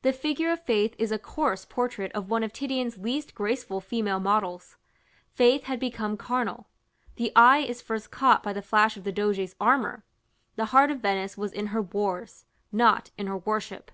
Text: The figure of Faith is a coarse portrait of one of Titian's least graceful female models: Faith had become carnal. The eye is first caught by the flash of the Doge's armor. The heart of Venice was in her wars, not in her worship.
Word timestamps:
The 0.00 0.14
figure 0.14 0.50
of 0.50 0.62
Faith 0.62 0.94
is 0.98 1.12
a 1.12 1.18
coarse 1.18 1.66
portrait 1.66 2.10
of 2.12 2.30
one 2.30 2.42
of 2.42 2.54
Titian's 2.54 2.96
least 2.96 3.34
graceful 3.34 3.82
female 3.82 4.18
models: 4.18 4.78
Faith 5.34 5.64
had 5.64 5.78
become 5.78 6.16
carnal. 6.16 6.68
The 7.16 7.32
eye 7.36 7.58
is 7.58 7.82
first 7.82 8.10
caught 8.10 8.42
by 8.42 8.54
the 8.54 8.62
flash 8.62 8.96
of 8.96 9.04
the 9.04 9.12
Doge's 9.12 9.54
armor. 9.60 10.04
The 10.56 10.64
heart 10.72 10.90
of 10.90 11.00
Venice 11.02 11.36
was 11.36 11.52
in 11.52 11.66
her 11.66 11.82
wars, 11.82 12.46
not 12.72 13.10
in 13.18 13.26
her 13.26 13.36
worship. 13.36 13.90